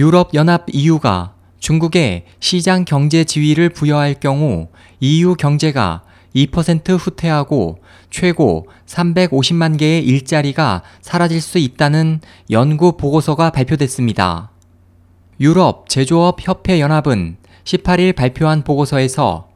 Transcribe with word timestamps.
유럽연합 0.00 0.64
EU가 0.72 1.34
중국에 1.58 2.24
시장 2.40 2.86
경제 2.86 3.22
지위를 3.22 3.68
부여할 3.68 4.14
경우 4.14 4.68
EU 5.00 5.34
경제가 5.34 6.04
2% 6.34 6.96
후퇴하고 6.98 7.80
최고 8.08 8.66
350만 8.86 9.78
개의 9.78 10.02
일자리가 10.02 10.82
사라질 11.02 11.42
수 11.42 11.58
있다는 11.58 12.22
연구 12.50 12.96
보고서가 12.96 13.50
발표됐습니다. 13.50 14.50
유럽 15.38 15.86
제조업 15.90 16.38
협회 16.40 16.80
연합은 16.80 17.36
18일 17.64 18.16
발표한 18.16 18.64
보고서에서 18.64 19.50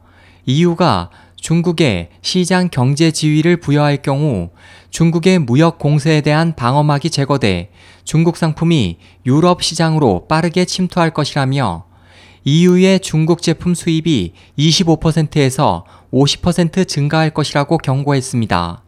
EU가 0.45 1.09
중국에 1.45 2.09
시장 2.23 2.69
경제 2.71 3.11
지위를 3.11 3.57
부여할 3.57 4.01
경우 4.01 4.49
중국의 4.89 5.37
무역 5.37 5.77
공세에 5.77 6.21
대한 6.21 6.55
방어막이 6.55 7.11
제거돼 7.11 7.69
중국 8.03 8.35
상품이 8.35 8.97
유럽 9.27 9.61
시장으로 9.61 10.25
빠르게 10.27 10.65
침투할 10.65 11.11
것이라며 11.11 11.85
EU의 12.45 12.99
중국 12.99 13.43
제품 13.43 13.75
수입이 13.75 14.33
25%에서 14.57 15.85
50% 16.11 16.87
증가할 16.87 17.29
것이라고 17.29 17.77
경고했습니다. 17.77 18.81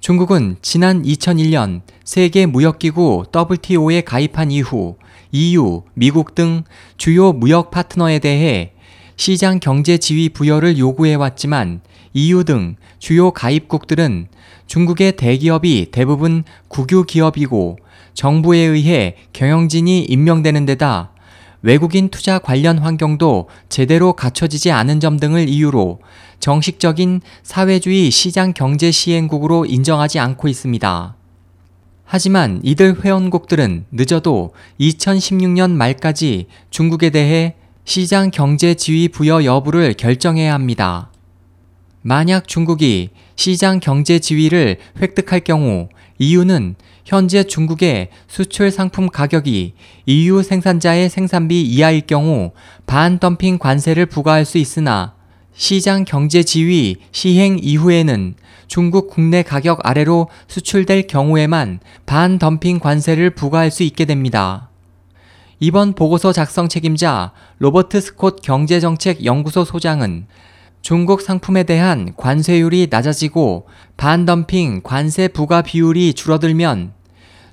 중국은 0.00 0.56
지난 0.60 1.02
2001년 1.02 1.80
세계 2.04 2.44
무역기구 2.44 3.24
WTO에 3.34 4.02
가입한 4.02 4.50
이후 4.50 4.96
EU, 5.30 5.84
미국 5.94 6.34
등 6.34 6.64
주요 6.98 7.32
무역 7.32 7.70
파트너에 7.70 8.18
대해 8.18 8.74
시장 9.16 9.60
경제 9.60 9.98
지위 9.98 10.28
부여를 10.28 10.78
요구해 10.78 11.14
왔지만 11.14 11.80
EU 12.14 12.44
등 12.44 12.76
주요 12.98 13.30
가입국들은 13.30 14.28
중국의 14.66 15.16
대기업이 15.16 15.88
대부분 15.90 16.44
국유 16.68 17.04
기업이고 17.04 17.78
정부에 18.14 18.58
의해 18.58 19.16
경영진이 19.32 20.04
임명되는 20.04 20.66
데다 20.66 21.12
외국인 21.62 22.08
투자 22.08 22.38
관련 22.38 22.78
환경도 22.78 23.48
제대로 23.68 24.12
갖춰지지 24.14 24.70
않은 24.72 25.00
점 25.00 25.18
등을 25.18 25.48
이유로 25.48 26.00
정식적인 26.40 27.20
사회주의 27.44 28.10
시장 28.10 28.52
경제 28.52 28.90
시행국으로 28.90 29.64
인정하지 29.64 30.18
않고 30.18 30.48
있습니다. 30.48 31.16
하지만 32.04 32.60
이들 32.64 33.04
회원국들은 33.04 33.86
늦어도 33.92 34.52
2016년 34.80 35.70
말까지 35.70 36.46
중국에 36.70 37.10
대해 37.10 37.54
시장 37.84 38.30
경제 38.30 38.74
지위 38.74 39.08
부여 39.08 39.44
여부를 39.44 39.94
결정해야 39.94 40.54
합니다. 40.54 41.10
만약 42.00 42.46
중국이 42.46 43.10
시장 43.34 43.80
경제 43.80 44.20
지위를 44.20 44.76
획득할 45.00 45.40
경우 45.40 45.88
EU는 46.18 46.76
현재 47.04 47.42
중국의 47.42 48.10
수출 48.28 48.70
상품 48.70 49.08
가격이 49.08 49.74
EU 50.06 50.42
생산자의 50.42 51.08
생산비 51.08 51.62
이하일 51.62 52.02
경우 52.02 52.52
반덤핑 52.86 53.58
관세를 53.58 54.06
부과할 54.06 54.44
수 54.44 54.58
있으나 54.58 55.14
시장 55.52 56.04
경제 56.04 56.44
지위 56.44 56.96
시행 57.10 57.58
이후에는 57.60 58.34
중국 58.68 59.10
국내 59.10 59.42
가격 59.42 59.80
아래로 59.82 60.28
수출될 60.46 61.08
경우에만 61.08 61.80
반덤핑 62.06 62.78
관세를 62.78 63.30
부과할 63.30 63.70
수 63.72 63.82
있게 63.82 64.04
됩니다. 64.04 64.71
이번 65.64 65.92
보고서 65.92 66.32
작성 66.32 66.68
책임자 66.68 67.30
로버트 67.58 68.00
스콧 68.00 68.42
경제정책 68.42 69.24
연구소 69.24 69.64
소장은 69.64 70.26
중국 70.80 71.20
상품에 71.20 71.62
대한 71.62 72.14
관세율이 72.16 72.88
낮아지고 72.90 73.68
반덤핑 73.96 74.80
관세 74.82 75.28
부과 75.28 75.62
비율이 75.62 76.14
줄어들면 76.14 76.94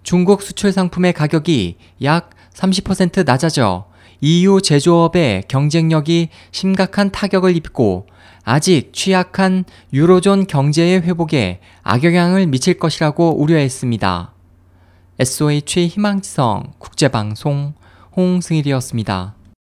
중국 0.01 0.41
수출 0.41 0.71
상품의 0.71 1.13
가격이 1.13 1.77
약 2.01 2.31
30% 2.55 3.27
낮아져 3.27 3.85
EU 4.21 4.59
제조업의 4.59 5.43
경쟁력이 5.47 6.29
심각한 6.49 7.11
타격을 7.11 7.55
입고 7.57 8.07
아직 8.43 8.91
취약한 8.91 9.65
유로존 9.93 10.47
경제의 10.47 11.01
회복에 11.01 11.59
악영향을 11.83 12.47
미칠 12.47 12.79
것이라고 12.79 13.39
우려했습니다. 13.39 14.33
SOH 15.19 15.89
희망지성 15.89 16.73
국제방송 16.79 17.75
홍승일이었습니다. 18.15 19.38